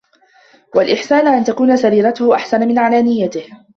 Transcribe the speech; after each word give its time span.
وَالْإِحْسَانَ 0.75 1.27
أَنْ 1.27 1.43
تَكُونَ 1.43 1.77
سَرِيرَتُهُ 1.77 2.35
أَحْسَنَ 2.35 2.67
مِنْ 2.67 2.79
عَلَانِيَتِهِ 2.79 3.61